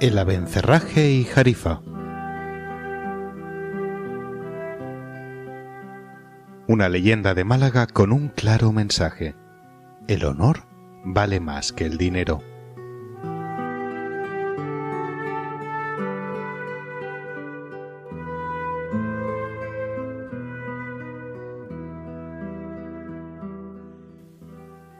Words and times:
El 0.00 0.18
abencerraje 0.18 1.12
y 1.12 1.24
Jarifa. 1.24 1.80
Una 6.66 6.88
leyenda 6.88 7.32
de 7.34 7.44
Málaga 7.44 7.86
con 7.86 8.12
un 8.12 8.28
claro 8.28 8.72
mensaje. 8.72 9.36
El 10.08 10.24
honor 10.24 10.66
vale 11.04 11.38
más 11.38 11.72
que 11.72 11.84
el 11.84 11.96
dinero. 11.96 12.42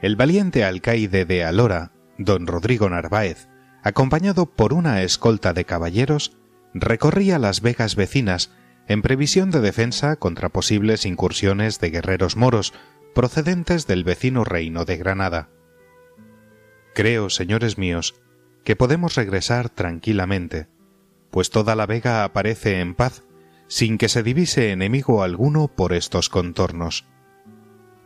El 0.01 0.15
valiente 0.15 0.65
alcaide 0.65 1.24
de 1.24 1.45
Alora, 1.45 1.93
don 2.16 2.47
Rodrigo 2.47 2.88
Narváez, 2.88 3.49
acompañado 3.84 4.47
por 4.47 4.73
una 4.73 5.02
escolta 5.02 5.52
de 5.52 5.66
caballeros, 5.66 6.32
recorría 6.73 7.38
las 7.38 7.60
vegas 7.60 7.96
vecinas 7.96 8.51
en 8.88 9.02
previsión 9.02 9.51
de 9.51 9.60
defensa 9.60 10.16
contra 10.16 10.49
posibles 10.49 11.04
incursiones 11.04 11.79
de 11.80 11.90
guerreros 11.90 12.37
moros 12.37 12.73
procedentes 13.15 13.87
del 13.87 14.02
vecino 14.02 14.43
reino 14.43 14.87
de 14.87 14.96
Granada. 14.96 15.51
Creo, 16.95 17.29
señores 17.29 17.77
míos, 17.77 18.15
que 18.65 18.74
podemos 18.74 19.16
regresar 19.16 19.68
tranquilamente, 19.68 20.66
pues 21.30 21.51
toda 21.51 21.77
la 21.77 21.85
vega 21.85 22.24
aparece 22.24 22.80
en 22.80 22.95
paz 22.95 23.23
sin 23.68 23.99
que 23.99 24.09
se 24.09 24.23
divise 24.23 24.71
enemigo 24.71 25.23
alguno 25.23 25.68
por 25.68 25.93
estos 25.93 26.30
contornos. 26.30 27.05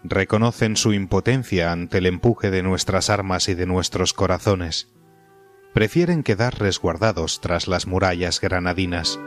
Reconocen 0.03 0.77
su 0.77 0.93
impotencia 0.93 1.71
ante 1.71 1.99
el 1.99 2.07
empuje 2.07 2.51
de 2.51 2.65
nuestras 2.65 3.11
armas 3.11 3.49
y 3.49 3.55
de 3.55 3.67
nuestros 3.67 4.13
corazones 4.13 4.89
prefieren 5.73 6.23
quedar 6.23 6.59
resguardados 6.59 7.41
tras 7.41 7.69
las 7.69 7.87
murallas 7.87 8.41
granadinas. 8.41 9.21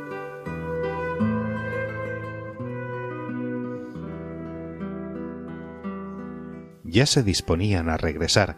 Ya 6.84 7.06
se 7.06 7.24
disponían 7.24 7.90
a 7.90 7.98
regresar, 7.98 8.58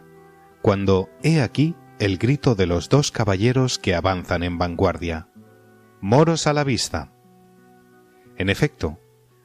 cuando 0.60 1.08
he 1.22 1.40
aquí 1.40 1.76
el 2.00 2.18
grito 2.18 2.56
de 2.56 2.66
los 2.66 2.88
dos 2.88 3.12
caballeros 3.12 3.78
que 3.78 3.94
avanzan 3.94 4.42
en 4.42 4.58
vanguardia. 4.58 5.28
Moros 6.00 6.46
a 6.48 6.52
la 6.52 6.64
vista. 6.64 7.12
En 8.36 8.50
efecto, 8.50 8.98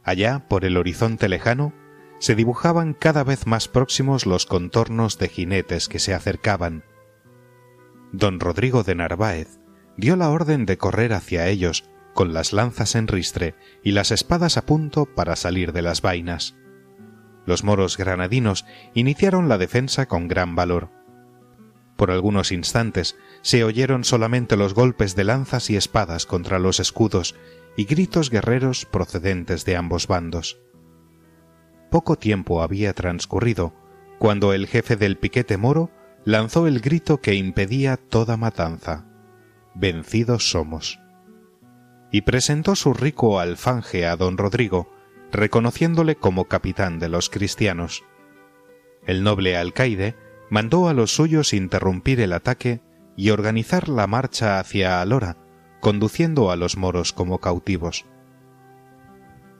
allá 0.03 0.47
por 0.47 0.65
el 0.65 0.75
horizonte 0.75 1.29
lejano, 1.29 1.73
se 2.19 2.35
dibujaban 2.35 2.93
cada 2.93 3.23
vez 3.23 3.45
más 3.45 3.67
próximos 3.67 4.25
los 4.25 4.45
contornos 4.45 5.19
de 5.19 5.29
jinetes 5.29 5.87
que 5.87 5.99
se 5.99 6.13
acercaban, 6.13 6.83
don 8.11 8.39
Rodrigo 8.39 8.83
de 8.83 8.95
Narváez 8.95 9.59
dio 9.97 10.15
la 10.15 10.29
orden 10.29 10.65
de 10.65 10.77
correr 10.77 11.13
hacia 11.13 11.47
ellos 11.47 11.89
con 12.13 12.33
las 12.33 12.53
lanzas 12.53 12.95
en 12.95 13.07
ristre 13.07 13.55
y 13.83 13.91
las 13.91 14.11
espadas 14.11 14.57
a 14.57 14.65
punto 14.65 15.05
para 15.05 15.35
salir 15.35 15.73
de 15.73 15.81
las 15.81 16.01
vainas. 16.01 16.55
Los 17.45 17.63
moros 17.63 17.97
granadinos 17.97 18.65
iniciaron 18.93 19.49
la 19.49 19.57
defensa 19.57 20.07
con 20.07 20.27
gran 20.27 20.55
valor. 20.55 20.89
Por 21.97 22.11
algunos 22.11 22.51
instantes 22.51 23.17
se 23.41 23.63
oyeron 23.63 24.03
solamente 24.03 24.55
los 24.55 24.73
golpes 24.73 25.15
de 25.15 25.25
lanzas 25.25 25.69
y 25.69 25.75
espadas 25.75 26.25
contra 26.25 26.59
los 26.59 26.79
escudos 26.79 27.35
y 27.75 27.85
gritos 27.85 28.29
guerreros 28.29 28.85
procedentes 28.85 29.65
de 29.65 29.75
ambos 29.75 30.07
bandos. 30.07 30.59
Poco 31.89 32.17
tiempo 32.17 32.61
había 32.61 32.93
transcurrido 32.93 33.73
cuando 34.17 34.53
el 34.53 34.67
jefe 34.67 34.95
del 34.95 35.17
piquete 35.17 35.57
moro 35.57 35.91
lanzó 36.29 36.67
el 36.67 36.79
grito 36.79 37.21
que 37.21 37.33
impedía 37.33 37.97
toda 37.97 38.37
matanza. 38.37 39.03
Vencidos 39.73 40.51
somos. 40.51 40.99
Y 42.11 42.21
presentó 42.21 42.75
su 42.75 42.93
rico 42.93 43.39
alfanje 43.39 44.05
a 44.05 44.15
don 44.15 44.37
Rodrigo, 44.37 44.91
reconociéndole 45.31 46.17
como 46.17 46.45
capitán 46.45 46.99
de 46.99 47.09
los 47.09 47.31
cristianos. 47.31 48.03
El 49.07 49.23
noble 49.23 49.57
alcaide 49.57 50.15
mandó 50.51 50.87
a 50.87 50.93
los 50.93 51.15
suyos 51.15 51.51
interrumpir 51.51 52.21
el 52.21 52.33
ataque 52.33 52.83
y 53.15 53.31
organizar 53.31 53.89
la 53.89 54.05
marcha 54.05 54.59
hacia 54.59 55.01
Alora, 55.01 55.35
conduciendo 55.81 56.51
a 56.51 56.55
los 56.55 56.77
moros 56.77 57.11
como 57.11 57.39
cautivos. 57.39 58.05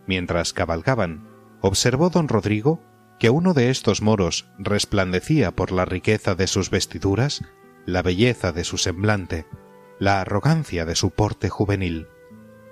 Mientras 0.05 0.53
cabalgaban, 0.53 1.27
observó 1.61 2.11
don 2.11 2.27
Rodrigo 2.27 2.79
que 3.19 3.29
uno 3.29 3.53
de 3.53 3.69
estos 3.69 4.01
moros 4.01 4.47
resplandecía 4.57 5.51
por 5.51 5.71
la 5.73 5.83
riqueza 5.83 6.35
de 6.35 6.47
sus 6.47 6.69
vestiduras, 6.69 7.43
la 7.85 8.01
belleza 8.01 8.53
de 8.53 8.63
su 8.63 8.77
semblante, 8.77 9.45
la 9.99 10.21
arrogancia 10.21 10.85
de 10.85 10.95
su 10.95 11.11
porte 11.11 11.49
juvenil. 11.49 12.07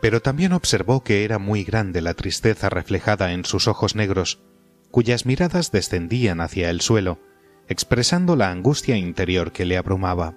Pero 0.02 0.22
también 0.22 0.54
observó 0.54 1.04
que 1.04 1.26
era 1.26 1.38
muy 1.38 1.66
grande 1.66 2.02
la 2.02 2.14
tristeza 2.14 2.70
reflejada 2.70 3.34
en 3.34 3.44
sus 3.44 3.68
ojos 3.68 3.96
negros, 3.96 4.42
cuyas 4.90 5.26
miradas 5.26 5.72
descendían 5.72 6.40
hacia 6.40 6.70
el 6.70 6.80
suelo, 6.80 7.20
expresando 7.68 8.38
la 8.38 8.50
angustia 8.50 8.96
interior 8.96 9.52
que 9.52 9.66
le 9.66 9.78
abrumaba. 9.78 10.34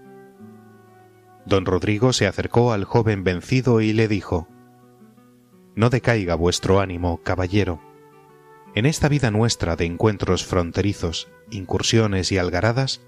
Don 1.47 1.65
Rodrigo 1.65 2.13
se 2.13 2.27
acercó 2.27 2.73
al 2.73 2.85
joven 2.85 3.23
vencido 3.23 3.81
y 3.81 3.93
le 3.93 4.09
dijo 4.09 4.49
No 5.77 5.89
decaiga 5.89 6.35
vuestro 6.35 6.81
ánimo, 6.81 7.23
caballero 7.23 7.90
en 8.75 8.87
esta 8.87 9.09
vida 9.09 9.31
nuestra 9.31 9.77
de 9.77 9.85
encuentros 9.85 10.45
fronterizos, 10.47 11.29
incursiones 11.51 12.31
y 12.33 12.39
algaradas, 12.39 13.01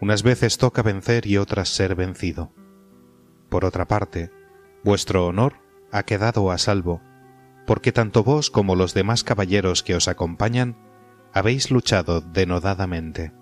unas 0.00 0.22
veces 0.22 0.58
toca 0.58 0.82
vencer 0.82 1.26
y 1.26 1.38
otras 1.38 1.70
ser 1.70 1.94
vencido. 1.94 2.52
Por 3.48 3.64
otra 3.64 3.86
parte, 3.86 4.30
vuestro 4.84 5.26
honor 5.26 5.54
ha 5.90 6.02
quedado 6.02 6.50
a 6.50 6.58
salvo, 6.58 7.00
porque 7.66 7.92
tanto 7.92 8.22
vos 8.22 8.50
como 8.50 8.76
los 8.76 8.94
demás 8.94 9.24
caballeros 9.24 9.82
que 9.82 9.94
os 9.94 10.08
acompañan 10.08 10.76
habéis 11.32 11.70
luchado 11.70 12.20
denodadamente. 12.20 13.32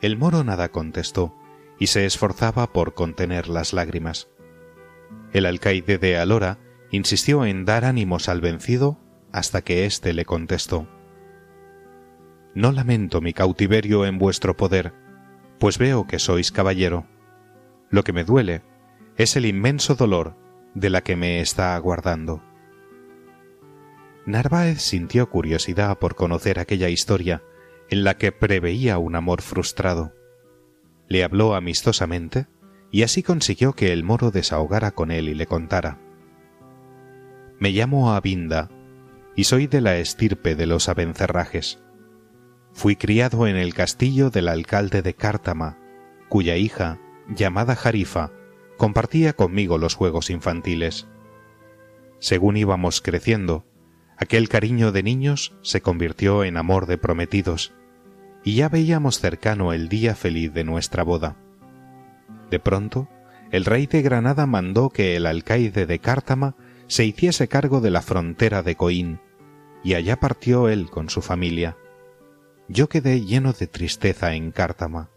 El 0.00 0.16
moro 0.18 0.44
nada 0.44 0.68
contestó 0.70 1.34
y 1.78 1.86
se 1.86 2.04
esforzaba 2.04 2.72
por 2.72 2.94
contener 2.94 3.48
las 3.48 3.72
lágrimas. 3.72 4.28
El 5.32 5.46
alcaide 5.46 5.98
de 5.98 6.18
Alora 6.18 6.58
insistió 6.90 7.44
en 7.44 7.64
dar 7.64 7.84
ánimos 7.84 8.28
al 8.28 8.40
vencido 8.40 9.00
hasta 9.34 9.62
que 9.62 9.84
éste 9.84 10.12
le 10.12 10.24
contestó 10.24 10.86
No 12.54 12.70
lamento 12.70 13.20
mi 13.20 13.32
cautiverio 13.32 14.06
en 14.06 14.16
vuestro 14.16 14.56
poder, 14.56 14.94
pues 15.58 15.76
veo 15.76 16.06
que 16.06 16.20
sois 16.20 16.52
caballero. 16.52 17.08
Lo 17.90 18.04
que 18.04 18.12
me 18.12 18.22
duele 18.22 18.62
es 19.16 19.34
el 19.34 19.44
inmenso 19.46 19.96
dolor 19.96 20.36
de 20.74 20.88
la 20.88 21.00
que 21.00 21.16
me 21.16 21.40
está 21.40 21.74
aguardando. 21.74 22.44
Narváez 24.24 24.80
sintió 24.80 25.28
curiosidad 25.28 25.98
por 25.98 26.14
conocer 26.14 26.60
aquella 26.60 26.88
historia 26.88 27.42
en 27.90 28.04
la 28.04 28.16
que 28.16 28.30
preveía 28.30 28.98
un 28.98 29.16
amor 29.16 29.42
frustrado. 29.42 30.14
Le 31.08 31.24
habló 31.24 31.56
amistosamente 31.56 32.46
y 32.92 33.02
así 33.02 33.24
consiguió 33.24 33.72
que 33.72 33.92
el 33.92 34.04
moro 34.04 34.30
desahogara 34.30 34.92
con 34.92 35.10
él 35.10 35.28
y 35.28 35.34
le 35.34 35.46
contara. 35.46 35.98
Me 37.58 37.70
llamo 37.70 38.12
Abinda 38.12 38.70
y 39.36 39.44
soy 39.44 39.66
de 39.66 39.80
la 39.80 39.96
estirpe 39.96 40.54
de 40.54 40.66
los 40.66 40.88
abencerrajes. 40.88 41.80
Fui 42.72 42.96
criado 42.96 43.46
en 43.46 43.56
el 43.56 43.74
castillo 43.74 44.30
del 44.30 44.48
alcalde 44.48 45.02
de 45.02 45.14
Cártama, 45.14 45.78
cuya 46.28 46.56
hija, 46.56 46.98
llamada 47.28 47.76
Jarifa, 47.76 48.32
compartía 48.76 49.32
conmigo 49.32 49.78
los 49.78 49.94
juegos 49.94 50.30
infantiles. 50.30 51.06
Según 52.18 52.56
íbamos 52.56 53.00
creciendo, 53.00 53.64
aquel 54.16 54.48
cariño 54.48 54.92
de 54.92 55.02
niños 55.02 55.54
se 55.62 55.80
convirtió 55.80 56.44
en 56.44 56.56
amor 56.56 56.86
de 56.86 56.98
prometidos, 56.98 57.72
y 58.44 58.56
ya 58.56 58.68
veíamos 58.68 59.20
cercano 59.20 59.72
el 59.72 59.88
día 59.88 60.14
feliz 60.14 60.52
de 60.52 60.64
nuestra 60.64 61.02
boda. 61.02 61.36
De 62.50 62.58
pronto, 62.58 63.08
el 63.50 63.64
rey 63.64 63.86
de 63.86 64.02
Granada 64.02 64.46
mandó 64.46 64.90
que 64.90 65.16
el 65.16 65.26
alcaide 65.26 65.86
de 65.86 65.98
Cártama 65.98 66.56
se 66.86 67.04
hiciese 67.04 67.48
cargo 67.48 67.80
de 67.80 67.90
la 67.90 68.02
frontera 68.02 68.62
de 68.62 68.74
Coín, 68.74 69.20
y 69.84 69.94
allá 69.94 70.18
partió 70.18 70.68
él 70.68 70.90
con 70.90 71.10
su 71.10 71.22
familia. 71.22 71.76
Yo 72.68 72.88
quedé 72.88 73.20
lleno 73.20 73.52
de 73.52 73.66
tristeza 73.66 74.34
en 74.34 74.50
Cártama. 74.50 75.10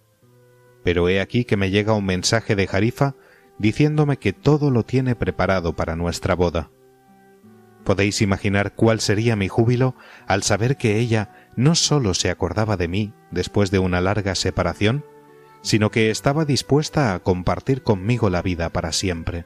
Pero 0.83 1.09
he 1.09 1.21
aquí 1.21 1.45
que 1.45 1.57
me 1.57 1.71
llega 1.71 1.93
un 1.93 2.05
mensaje 2.05 2.55
de 2.55 2.67
Jarifa 2.67 3.15
diciéndome 3.57 4.17
que 4.17 4.33
todo 4.33 4.69
lo 4.69 4.83
tiene 4.83 5.15
preparado 5.15 5.75
para 5.75 5.95
nuestra 5.95 6.35
boda. 6.35 6.69
Podéis 7.85 8.21
imaginar 8.21 8.75
cuál 8.75 8.99
sería 8.99 9.37
mi 9.37 9.47
júbilo 9.47 9.95
al 10.27 10.43
saber 10.43 10.75
que 10.75 10.97
ella 10.97 11.49
no 11.55 11.73
sólo 11.73 12.13
se 12.13 12.29
acordaba 12.29 12.75
de 12.75 12.89
mí 12.89 13.13
después 13.31 13.71
de 13.71 13.79
una 13.79 14.01
larga 14.01 14.35
separación, 14.35 15.05
sino 15.61 15.89
que 15.89 16.09
estaba 16.09 16.43
dispuesta 16.43 17.13
a 17.13 17.19
compartir 17.19 17.83
conmigo 17.83 18.29
la 18.29 18.41
vida 18.41 18.69
para 18.69 18.91
siempre. 18.91 19.45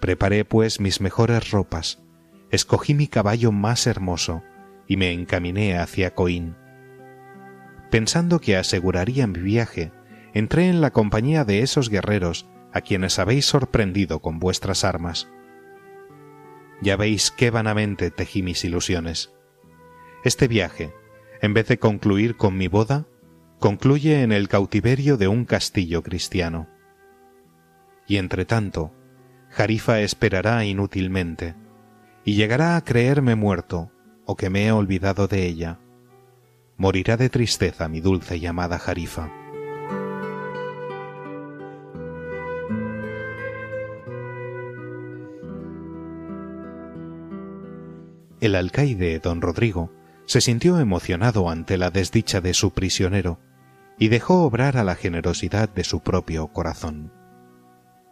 Preparé 0.00 0.46
pues 0.46 0.80
mis 0.80 1.02
mejores 1.02 1.50
ropas, 1.50 2.02
escogí 2.50 2.94
mi 2.94 3.06
caballo 3.06 3.52
más 3.52 3.86
hermoso 3.86 4.42
y 4.86 4.96
me 4.96 5.12
encaminé 5.12 5.78
hacia 5.78 6.14
Coín. 6.14 6.56
Pensando 7.90 8.40
que 8.40 8.56
aseguraría 8.56 9.26
mi 9.26 9.40
viaje, 9.40 9.92
entré 10.34 10.68
en 10.68 10.80
la 10.80 10.90
compañía 10.90 11.44
de 11.44 11.62
esos 11.62 11.88
guerreros 11.88 12.48
a 12.72 12.80
quienes 12.80 13.18
habéis 13.18 13.46
sorprendido 13.46 14.20
con 14.20 14.38
vuestras 14.38 14.84
armas. 14.84 15.28
Ya 16.82 16.96
veis 16.96 17.30
qué 17.30 17.50
vanamente 17.50 18.10
tejí 18.10 18.42
mis 18.42 18.64
ilusiones. 18.64 19.32
Este 20.24 20.48
viaje, 20.48 20.94
en 21.42 21.54
vez 21.54 21.68
de 21.68 21.78
concluir 21.78 22.36
con 22.36 22.56
mi 22.56 22.68
boda, 22.68 23.06
concluye 23.58 24.22
en 24.22 24.32
el 24.32 24.48
cautiverio 24.48 25.16
de 25.16 25.28
un 25.28 25.44
castillo 25.44 26.02
cristiano. 26.02 26.68
Y 28.06 28.16
entre 28.16 28.44
tanto, 28.44 28.92
Jarifa 29.50 30.00
esperará 30.00 30.64
inútilmente, 30.64 31.54
y 32.30 32.34
llegará 32.34 32.76
a 32.76 32.84
creerme 32.84 33.34
muerto 33.34 33.90
o 34.24 34.36
que 34.36 34.50
me 34.50 34.64
he 34.64 34.70
olvidado 34.70 35.26
de 35.26 35.46
ella. 35.46 35.80
Morirá 36.76 37.16
de 37.16 37.28
tristeza 37.28 37.88
mi 37.88 38.00
dulce 38.00 38.36
y 38.36 38.46
amada 38.46 38.78
Jarifa. 38.78 39.32
El 48.40 48.54
alcaide, 48.54 49.18
don 49.18 49.40
Rodrigo, 49.40 49.92
se 50.24 50.40
sintió 50.40 50.78
emocionado 50.78 51.50
ante 51.50 51.78
la 51.78 51.90
desdicha 51.90 52.40
de 52.40 52.54
su 52.54 52.70
prisionero 52.72 53.40
y 53.98 54.06
dejó 54.06 54.44
obrar 54.44 54.76
a 54.76 54.84
la 54.84 54.94
generosidad 54.94 55.68
de 55.68 55.82
su 55.82 55.98
propio 55.98 56.46
corazón. 56.46 57.12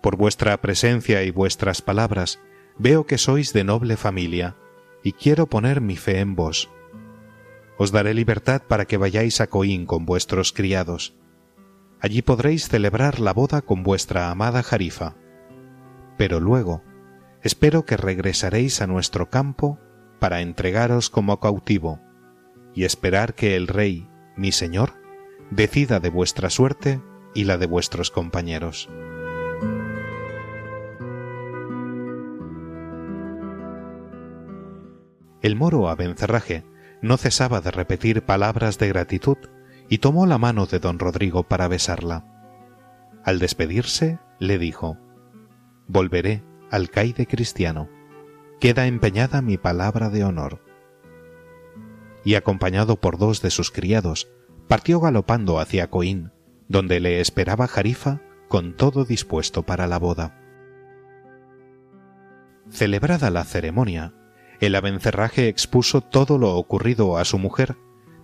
Por 0.03 0.17
vuestra 0.17 0.57
presencia 0.57 1.23
y 1.23 1.31
vuestras 1.31 1.83
palabras 1.83 2.41
veo 2.79 3.07
que 3.07 3.19
sois 3.19 3.53
de 3.53 3.65
noble 3.65 3.97
familia 3.97 4.57
y 5.03 5.13
quiero 5.13 5.47
poner 5.47 5.81
mi 5.81 5.97
fe 5.97 6.21
en 6.21 6.35
vos. 6.35 6.71
Os 7.77 7.93
daré 7.93 8.15
libertad 8.15 8.63
para 8.67 8.87
que 8.87 8.97
vayáis 8.97 9.41
a 9.41 9.47
Coín 9.47 9.87
con 9.87 10.05
vuestros 10.05 10.53
criados. 10.53 11.15
Allí 12.01 12.23
podréis 12.23 12.69
celebrar 12.69 13.21
la 13.21 13.33
boda 13.33 13.63
con 13.63 13.83
vuestra 13.83 14.31
amada 14.31 14.63
Jarifa. 14.63 15.17
Pero 16.17 16.41
luego, 16.41 16.83
espero 17.43 17.85
que 17.85 17.97
regresaréis 17.97 18.81
a 18.83 18.87
nuestro 18.87 19.31
campo 19.31 19.79
para 20.19 20.41
entregaros 20.41 21.11
como 21.11 21.39
cautivo 21.39 22.01
y 22.75 22.85
esperar 22.85 23.35
que 23.35 23.57
el 23.57 23.69
rey, 23.69 24.09
mi 24.37 24.53
señor, 24.53 24.95
decida 25.51 26.01
de 26.01 26.11
vuestra 26.11 26.51
suerte 26.51 27.01
y 27.35 27.45
la 27.45 27.57
de 27.57 27.67
vuestros 27.67 28.11
compañeros. 28.11 28.89
El 35.43 35.57
moro 35.57 35.89
Abencerraje 35.89 36.65
no 37.03 37.17
cesaba 37.17 37.61
de 37.61 37.71
repetir 37.71 38.23
palabras 38.23 38.79
de 38.79 38.89
gratitud 38.89 39.39
y 39.89 39.99
tomó 39.99 40.27
la 40.27 40.39
mano 40.39 40.67
de 40.67 40.79
don 40.79 40.99
Rodrigo 40.99 41.45
para 41.45 41.69
besarla. 41.69 42.25
Al 43.25 43.39
despedirse, 43.39 44.19
le 44.39 44.59
dijo 44.59 44.99
Volveré, 45.87 46.43
alcaide 46.71 47.27
cristiano 47.27 47.89
queda 48.59 48.87
empeñada 48.87 49.41
mi 49.43 49.57
palabra 49.57 50.11
de 50.11 50.25
honor. 50.25 50.61
Y 52.25 52.35
acompañado 52.35 52.97
por 52.97 53.19
dos 53.19 53.41
de 53.41 53.51
sus 53.51 53.71
criados, 53.71 54.29
partió 54.67 55.01
galopando 55.01 55.61
hacia 55.61 55.89
Coín, 55.89 56.33
donde 56.69 57.01
le 57.01 57.21
esperaba 57.21 57.69
Jarifa 57.69 58.21
con 58.49 58.75
todo 58.75 59.05
dispuesto 59.05 59.63
para 59.63 59.87
la 59.87 59.99
boda. 59.99 60.41
Celebrada 62.69 63.31
la 63.31 63.45
ceremonia, 63.45 64.15
el 64.61 64.75
abencerraje 64.75 65.49
expuso 65.49 66.01
todo 66.01 66.39
lo 66.39 66.55
ocurrido 66.57 67.17
a 67.19 67.25
su 67.25 67.39
mujer, 67.39 67.77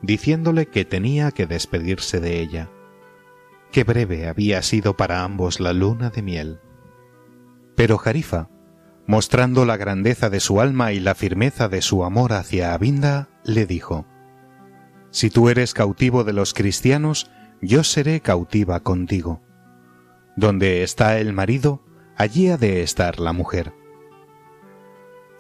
diciéndole 0.03 0.67
que 0.67 0.85
tenía 0.85 1.31
que 1.31 1.47
despedirse 1.47 2.21
de 2.21 2.41
ella. 2.41 2.71
Qué 3.71 3.85
breve 3.85 4.29
había 4.29 4.63
sido 4.63 4.97
para 4.97 5.23
ambos 5.23 5.61
la 5.61 5.73
luna 5.73 6.11
de 6.11 6.23
miel. 6.23 6.61
Pero 7.77 7.99
Jarifa, 7.99 8.49
mostrando 9.07 9.65
la 9.65 9.77
grandeza 9.77 10.31
de 10.31 10.41
su 10.41 10.61
alma 10.61 10.93
y 10.93 11.01
la 11.01 11.15
firmeza 11.15 11.69
de 11.69 11.83
su 11.83 12.05
amor 12.05 12.33
hacia 12.33 12.75
Abinda, 12.75 13.29
le 13.45 13.67
dijo, 13.67 14.07
Si 15.11 15.31
tú 15.31 15.49
eres 15.49 15.75
cautivo 15.75 16.25
de 16.25 16.33
los 16.33 16.55
cristianos, 16.55 17.31
yo 17.61 17.85
seré 17.85 18.21
cautiva 18.21 18.81
contigo. 18.81 19.43
Donde 20.37 20.83
está 20.83 21.19
el 21.19 21.33
marido, 21.33 21.85
allí 22.17 22.49
ha 22.49 22.57
de 22.57 22.83
estar 22.83 23.21
la 23.21 23.33
mujer. 23.33 23.73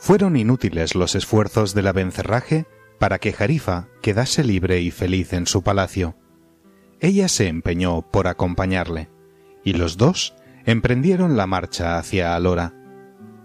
Fueron 0.04 0.36
inútiles 0.36 0.94
los 0.94 1.14
esfuerzos 1.14 1.72
de 1.72 1.80
la 1.80 1.92
vencerraje 1.92 2.66
para 2.98 3.18
que 3.18 3.32
Jarifa 3.32 3.88
quedase 4.02 4.44
libre 4.44 4.82
y 4.82 4.90
feliz 4.90 5.32
en 5.32 5.46
su 5.46 5.62
palacio. 5.62 6.14
Ella 7.00 7.28
se 7.28 7.48
empeñó 7.48 8.02
por 8.02 8.28
acompañarle, 8.28 9.08
y 9.64 9.72
los 9.72 9.96
dos 9.96 10.34
emprendieron 10.66 11.38
la 11.38 11.46
marcha 11.46 11.96
hacia 11.96 12.36
Alora 12.36 12.74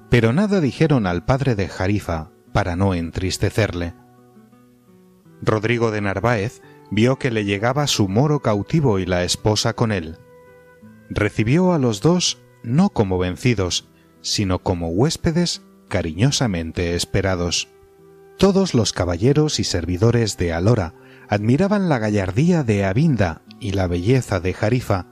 pero 0.09 0.33
nada 0.33 0.59
dijeron 0.59 1.07
al 1.07 1.23
padre 1.23 1.55
de 1.55 1.67
Jarifa 1.67 2.31
para 2.51 2.75
no 2.75 2.93
entristecerle. 2.93 3.93
Rodrigo 5.41 5.91
de 5.91 6.01
Narváez 6.01 6.61
vio 6.91 7.17
que 7.17 7.31
le 7.31 7.45
llegaba 7.45 7.87
su 7.87 8.07
moro 8.07 8.41
cautivo 8.41 8.99
y 8.99 9.05
la 9.05 9.23
esposa 9.23 9.73
con 9.73 9.91
él. 9.91 10.17
Recibió 11.09 11.73
a 11.73 11.79
los 11.79 12.01
dos 12.01 12.41
no 12.63 12.89
como 12.89 13.17
vencidos, 13.17 13.87
sino 14.21 14.59
como 14.59 14.89
huéspedes 14.89 15.61
cariñosamente 15.89 16.95
esperados. 16.95 17.67
Todos 18.37 18.73
los 18.73 18.93
caballeros 18.93 19.59
y 19.59 19.65
servidores 19.65 20.37
de 20.37 20.53
Alora 20.53 20.93
admiraban 21.27 21.89
la 21.89 21.99
gallardía 21.99 22.63
de 22.63 22.85
Abinda 22.85 23.41
y 23.59 23.71
la 23.71 23.87
belleza 23.87 24.39
de 24.39 24.53
Jarifa, 24.53 25.07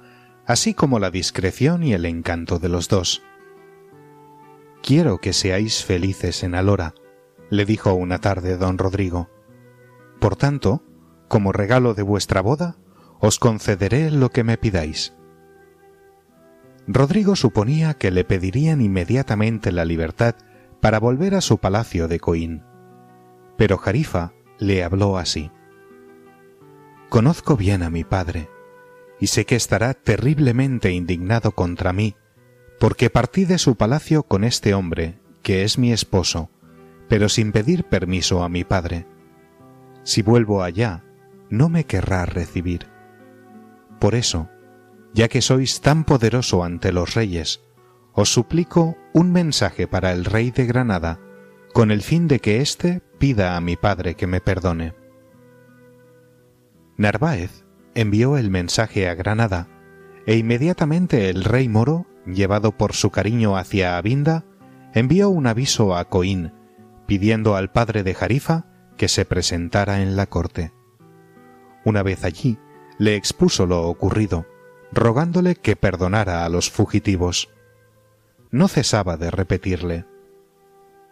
así 0.46 0.74
como 0.74 1.00
la 1.00 1.12
discreción 1.12 1.84
y 1.84 1.94
el 1.94 2.06
encanto 2.06 2.60
de 2.60 2.70
los 2.70 2.88
dos. 2.88 3.22
Quiero 4.82 5.18
que 5.18 5.34
seáis 5.34 5.84
felices 5.84 6.44
en 6.44 6.56
Alora, 6.56 6.94
le 7.50 7.66
dijo 7.66 7.94
una 7.94 8.20
tarde 8.20 8.58
don 8.58 8.78
Rodrigo. 8.78 9.30
Por 10.22 10.38
tanto, 10.38 10.84
como 11.28 11.52
regalo 11.52 11.94
de 11.94 12.04
vuestra 12.04 12.40
boda, 12.40 12.78
os 13.20 13.40
concederé 13.40 14.12
lo 14.12 14.30
que 14.30 14.44
me 14.44 14.58
pidáis. 14.58 15.14
Rodrigo 16.88 17.36
suponía 17.36 17.96
que 17.96 18.12
le 18.12 18.24
pedirían 18.24 18.80
inmediatamente 18.80 19.74
la 19.74 19.84
libertad 19.84 20.36
para 20.82 21.00
volver 21.00 21.36
a 21.36 21.42
su 21.42 21.58
palacio 21.58 22.08
de 22.08 22.20
Coín. 22.20 22.64
Pero 23.58 23.78
Jarifa 23.78 24.34
le 24.60 24.84
habló 24.84 25.18
así. 25.18 25.52
Conozco 27.10 27.56
bien 27.58 27.84
a 27.84 27.90
mi 27.90 28.04
padre, 28.04 28.50
y 29.20 29.28
sé 29.28 29.46
que 29.46 29.56
estará 29.56 29.94
terriblemente 29.94 30.92
indignado 30.92 31.52
contra 31.52 31.94
mí 31.94 32.16
porque 32.80 33.10
partí 33.10 33.46
de 33.46 33.58
su 33.58 33.76
palacio 33.76 34.24
con 34.24 34.44
este 34.44 34.74
hombre, 34.74 35.20
que 35.42 35.64
es 35.64 35.78
mi 35.78 35.92
esposo, 35.92 36.50
pero 37.10 37.30
sin 37.30 37.52
pedir 37.52 37.86
permiso 37.86 38.44
a 38.44 38.50
mi 38.50 38.64
padre. 38.64 39.08
Si 40.04 40.22
vuelvo 40.22 40.64
allá, 40.64 41.04
no 41.50 41.70
me 41.70 41.86
querrá 41.86 42.26
recibir. 42.26 42.88
Por 44.00 44.16
eso, 44.16 44.50
ya 45.14 45.28
que 45.28 45.42
sois 45.42 45.82
tan 45.82 46.04
poderoso 46.04 46.64
ante 46.64 46.92
los 46.92 47.16
reyes, 47.16 47.62
os 48.18 48.34
suplico 48.34 48.98
un 49.14 49.32
mensaje 49.32 49.86
para 49.86 50.12
el 50.12 50.26
rey 50.26 50.50
de 50.50 50.66
Granada, 50.66 51.20
con 51.72 51.92
el 51.92 52.02
fin 52.02 52.28
de 52.28 52.40
que 52.40 52.62
éste 52.62 53.04
pida 53.20 53.56
a 53.56 53.62
mi 53.62 53.76
padre 53.76 54.16
que 54.16 54.26
me 54.26 54.42
perdone. 54.42 54.96
Narváez 56.98 57.64
envió 57.94 58.40
el 58.40 58.50
mensaje 58.50 59.08
a 59.08 59.14
Granada, 59.14 59.68
e 60.26 60.36
inmediatamente 60.36 61.30
el 61.30 61.44
rey 61.44 61.70
moro 61.70 62.08
llevado 62.26 62.72
por 62.72 62.94
su 62.94 63.12
cariño 63.12 63.56
hacia 63.56 63.98
Abinda, 63.98 64.46
envió 64.96 65.30
un 65.30 65.46
aviso 65.46 65.96
a 65.96 66.10
Coín, 66.10 66.54
pidiendo 67.06 67.56
al 67.56 67.72
padre 67.72 68.02
de 68.02 68.16
Jarifa 68.16 68.66
que 68.98 69.10
se 69.10 69.26
presentara 69.26 70.02
en 70.02 70.16
la 70.16 70.26
corte. 70.26 70.74
Una 71.86 72.02
vez 72.02 72.24
allí, 72.24 72.58
le 72.98 73.16
expuso 73.16 73.68
lo 73.68 73.84
ocurrido, 73.84 74.48
rogándole 74.92 75.54
que 75.54 75.76
perdonara 75.76 76.46
a 76.46 76.50
los 76.50 76.72
fugitivos. 76.72 77.50
No 78.52 78.68
cesaba 78.68 79.18
de 79.18 79.32
repetirle 79.32 80.06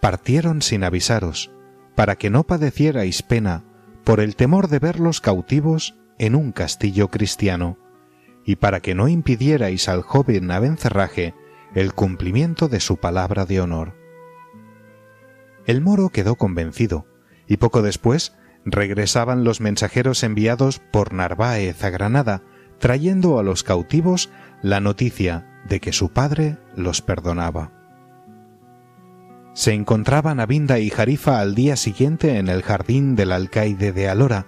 Partieron 0.02 0.62
sin 0.62 0.84
avisaros, 0.84 1.52
para 1.96 2.16
que 2.16 2.30
no 2.30 2.44
padecierais 2.44 3.24
pena 3.24 3.64
por 4.04 4.20
el 4.20 4.36
temor 4.36 4.68
de 4.68 4.78
verlos 4.80 5.20
cautivos 5.20 5.96
en 6.20 6.36
un 6.36 6.52
castillo 6.52 7.10
cristiano, 7.10 7.80
y 8.46 8.58
para 8.58 8.82
que 8.82 8.94
no 8.94 9.08
impidierais 9.08 9.90
al 9.90 10.04
joven 10.04 10.52
Abencerraje 10.52 11.34
el 11.74 11.94
cumplimiento 11.94 12.68
de 12.68 12.80
su 12.80 12.98
palabra 12.98 13.46
de 13.46 13.62
honor. 13.62 13.96
El 15.66 15.82
moro 15.82 16.10
quedó 16.10 16.36
convencido, 16.36 17.08
y 17.48 17.58
poco 17.58 17.82
después 17.82 18.36
regresaban 18.64 19.44
los 19.44 19.60
mensajeros 19.60 20.24
enviados 20.24 20.80
por 20.92 21.14
Narváez 21.14 21.84
a 21.84 21.90
Granada, 21.90 22.44
trayendo 22.78 23.40
a 23.40 23.44
los 23.44 23.64
cautivos 23.64 24.30
la 24.62 24.80
noticia 24.80 25.55
de 25.66 25.80
que 25.80 25.92
su 25.92 26.10
padre 26.10 26.58
los 26.76 27.02
perdonaba. 27.02 27.72
Se 29.54 29.74
encontraban 29.74 30.40
Abinda 30.40 30.80
y 30.80 30.90
Jarifa 30.90 31.40
al 31.40 31.56
día 31.56 31.76
siguiente 31.76 32.38
en 32.38 32.50
el 32.50 32.62
jardín 32.62 33.16
del 33.16 33.32
alcaide 33.32 33.92
de 33.92 34.10
Alora, 34.10 34.48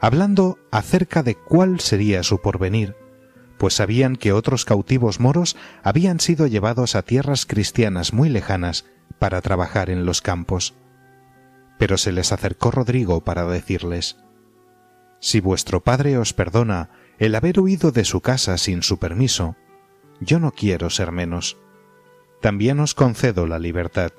hablando 0.00 0.58
acerca 0.70 1.22
de 1.22 1.34
cuál 1.36 1.80
sería 1.80 2.22
su 2.22 2.40
porvenir, 2.40 2.96
pues 3.58 3.74
sabían 3.74 4.16
que 4.16 4.32
otros 4.32 4.64
cautivos 4.64 5.20
moros 5.20 5.56
habían 5.82 6.18
sido 6.18 6.46
llevados 6.46 6.96
a 6.96 7.02
tierras 7.02 7.46
cristianas 7.46 8.12
muy 8.12 8.28
lejanas 8.28 8.86
para 9.18 9.40
trabajar 9.40 9.90
en 9.90 10.04
los 10.04 10.22
campos. 10.22 10.74
Pero 11.78 11.98
se 11.98 12.10
les 12.10 12.32
acercó 12.32 12.70
Rodrigo 12.70 13.22
para 13.22 13.44
decirles, 13.44 14.16
Si 15.20 15.40
vuestro 15.40 15.84
padre 15.84 16.18
os 16.18 16.32
perdona 16.32 16.90
el 17.18 17.34
haber 17.34 17.60
huido 17.60 17.92
de 17.92 18.04
su 18.04 18.20
casa 18.20 18.58
sin 18.58 18.82
su 18.82 18.98
permiso, 18.98 19.56
yo 20.24 20.38
no 20.38 20.52
quiero 20.52 20.90
ser 20.90 21.12
menos. 21.12 21.58
También 22.40 22.80
os 22.80 22.94
concedo 22.94 23.46
la 23.46 23.58
libertad, 23.58 24.12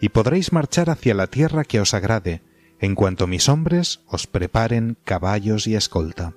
y 0.00 0.10
podréis 0.10 0.52
marchar 0.52 0.90
hacia 0.90 1.14
la 1.14 1.26
tierra 1.26 1.64
que 1.64 1.80
os 1.80 1.94
agrade, 1.94 2.42
en 2.80 2.94
cuanto 2.94 3.26
mis 3.26 3.48
hombres 3.48 4.00
os 4.06 4.26
preparen 4.26 4.96
caballos 5.04 5.66
y 5.66 5.74
escolta. 5.74 6.34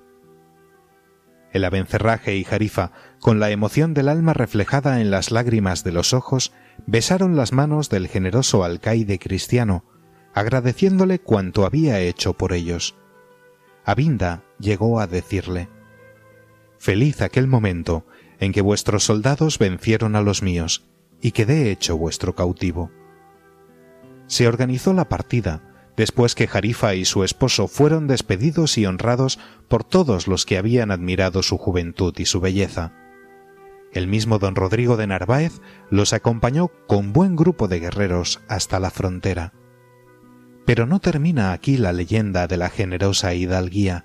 El 1.52 1.64
abencerraje 1.64 2.36
y 2.36 2.44
Jarifa, 2.44 2.92
con 3.20 3.38
la 3.38 3.50
emoción 3.50 3.92
del 3.94 4.08
alma 4.08 4.32
reflejada 4.32 5.00
en 5.00 5.10
las 5.10 5.30
lágrimas 5.30 5.84
de 5.84 5.92
los 5.92 6.14
ojos, 6.14 6.52
besaron 6.86 7.36
las 7.36 7.52
manos 7.52 7.90
del 7.90 8.08
generoso 8.08 8.64
alcaide 8.64 9.18
cristiano, 9.18 9.84
agradeciéndole 10.34 11.18
cuanto 11.18 11.66
había 11.66 12.00
hecho 12.00 12.32
por 12.32 12.54
ellos. 12.54 12.96
Abinda 13.84 14.44
llegó 14.58 15.00
a 15.00 15.06
decirle 15.06 15.68
Feliz 16.78 17.20
aquel 17.20 17.46
momento 17.46 18.06
en 18.42 18.50
que 18.50 18.60
vuestros 18.60 19.04
soldados 19.04 19.56
vencieron 19.60 20.16
a 20.16 20.20
los 20.20 20.42
míos, 20.42 20.84
y 21.20 21.30
quedé 21.30 21.70
hecho 21.70 21.96
vuestro 21.96 22.34
cautivo. 22.34 22.90
Se 24.26 24.48
organizó 24.48 24.92
la 24.94 25.08
partida, 25.08 25.62
después 25.96 26.34
que 26.34 26.48
Jarifa 26.48 26.96
y 26.96 27.04
su 27.04 27.22
esposo 27.22 27.68
fueron 27.68 28.08
despedidos 28.08 28.78
y 28.78 28.86
honrados 28.86 29.38
por 29.68 29.84
todos 29.84 30.26
los 30.26 30.44
que 30.44 30.58
habían 30.58 30.90
admirado 30.90 31.44
su 31.44 31.56
juventud 31.56 32.12
y 32.18 32.24
su 32.24 32.40
belleza. 32.40 32.92
El 33.92 34.08
mismo 34.08 34.40
don 34.40 34.56
Rodrigo 34.56 34.96
de 34.96 35.06
Narváez 35.06 35.60
los 35.88 36.12
acompañó 36.12 36.72
con 36.88 37.12
buen 37.12 37.36
grupo 37.36 37.68
de 37.68 37.78
guerreros 37.78 38.40
hasta 38.48 38.80
la 38.80 38.90
frontera. 38.90 39.52
Pero 40.66 40.86
no 40.86 40.98
termina 40.98 41.52
aquí 41.52 41.76
la 41.76 41.92
leyenda 41.92 42.48
de 42.48 42.56
la 42.56 42.70
generosa 42.70 43.34
hidalguía. 43.34 44.04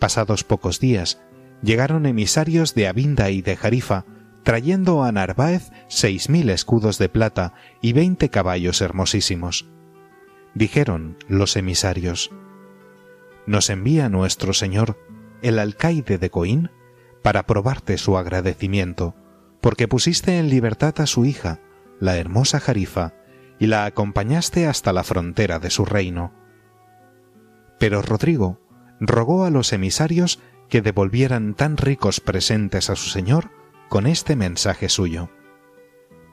Pasados 0.00 0.42
pocos 0.42 0.80
días, 0.80 1.22
llegaron 1.62 2.06
emisarios 2.06 2.74
de 2.74 2.88
Abinda 2.88 3.30
y 3.30 3.42
de 3.42 3.56
Jarifa, 3.56 4.04
trayendo 4.42 5.04
a 5.04 5.12
Narváez 5.12 5.70
seis 5.88 6.28
mil 6.28 6.50
escudos 6.50 6.98
de 6.98 7.08
plata 7.08 7.54
y 7.80 7.92
veinte 7.92 8.28
caballos 8.28 8.80
hermosísimos. 8.80 9.68
Dijeron 10.54 11.16
los 11.28 11.56
emisarios, 11.56 12.30
Nos 13.46 13.70
envía 13.70 14.08
nuestro 14.08 14.52
Señor, 14.52 14.98
el 15.40 15.58
alcaide 15.58 16.18
de 16.18 16.30
Coín, 16.30 16.70
para 17.22 17.46
probarte 17.46 17.98
su 17.98 18.18
agradecimiento, 18.18 19.14
porque 19.60 19.88
pusiste 19.88 20.38
en 20.38 20.50
libertad 20.50 20.94
a 20.98 21.06
su 21.06 21.24
hija, 21.24 21.60
la 22.00 22.16
hermosa 22.16 22.58
Jarifa, 22.60 23.14
y 23.58 23.68
la 23.68 23.84
acompañaste 23.84 24.66
hasta 24.66 24.92
la 24.92 25.04
frontera 25.04 25.60
de 25.60 25.70
su 25.70 25.84
reino. 25.84 26.32
Pero 27.78 28.02
Rodrigo 28.02 28.60
rogó 28.98 29.44
a 29.44 29.50
los 29.50 29.72
emisarios 29.72 30.40
que 30.72 30.80
devolvieran 30.80 31.52
tan 31.52 31.76
ricos 31.76 32.20
presentes 32.20 32.88
a 32.88 32.96
su 32.96 33.10
señor 33.10 33.50
con 33.90 34.06
este 34.06 34.36
mensaje 34.36 34.88
suyo. 34.88 35.28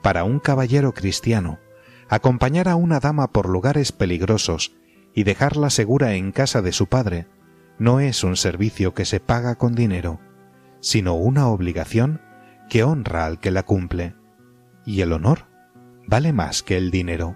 Para 0.02 0.24
un 0.24 0.40
caballero 0.40 0.94
cristiano, 0.94 1.60
acompañar 2.08 2.70
a 2.70 2.78
una 2.78 3.02
dama 3.02 3.34
por 3.34 3.50
lugares 3.50 3.92
peligrosos 3.92 4.78
y 5.14 5.26
dejarla 5.26 5.70
segura 5.70 6.14
en 6.14 6.32
casa 6.32 6.62
de 6.62 6.72
su 6.72 6.88
padre 6.88 7.28
no 7.80 8.00
es 8.00 8.24
un 8.24 8.38
servicio 8.38 8.94
que 8.94 9.04
se 9.04 9.20
paga 9.20 9.56
con 9.56 9.76
dinero, 9.76 10.22
sino 10.80 11.16
una 11.16 11.50
obligación 11.50 12.22
que 12.70 12.86
honra 12.86 13.26
al 13.26 13.42
que 13.42 13.52
la 13.52 13.64
cumple. 13.64 14.16
Y 14.86 15.02
el 15.02 15.12
honor 15.12 15.48
vale 16.08 16.32
más 16.32 16.64
que 16.64 16.78
el 16.78 16.92
dinero. 16.92 17.36